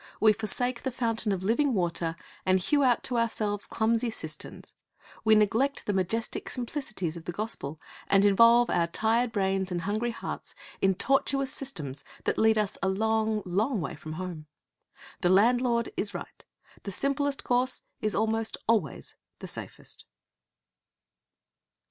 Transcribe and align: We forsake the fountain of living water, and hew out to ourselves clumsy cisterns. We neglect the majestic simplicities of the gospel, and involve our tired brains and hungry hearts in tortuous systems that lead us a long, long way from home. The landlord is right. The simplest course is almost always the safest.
We 0.19 0.33
forsake 0.33 0.81
the 0.81 0.89
fountain 0.89 1.31
of 1.31 1.43
living 1.43 1.75
water, 1.75 2.15
and 2.43 2.59
hew 2.59 2.83
out 2.83 3.03
to 3.03 3.19
ourselves 3.19 3.67
clumsy 3.67 4.09
cisterns. 4.09 4.73
We 5.23 5.35
neglect 5.35 5.85
the 5.85 5.93
majestic 5.93 6.49
simplicities 6.49 7.15
of 7.17 7.25
the 7.25 7.31
gospel, 7.31 7.79
and 8.07 8.25
involve 8.25 8.71
our 8.71 8.87
tired 8.87 9.31
brains 9.31 9.71
and 9.71 9.81
hungry 9.81 10.09
hearts 10.09 10.55
in 10.81 10.95
tortuous 10.95 11.53
systems 11.53 12.03
that 12.23 12.39
lead 12.39 12.57
us 12.57 12.79
a 12.81 12.89
long, 12.89 13.43
long 13.45 13.79
way 13.79 13.93
from 13.93 14.13
home. 14.13 14.47
The 15.21 15.29
landlord 15.29 15.89
is 15.95 16.15
right. 16.15 16.45
The 16.81 16.91
simplest 16.91 17.43
course 17.43 17.81
is 18.01 18.15
almost 18.15 18.57
always 18.67 19.15
the 19.37 19.47
safest. 19.47 20.05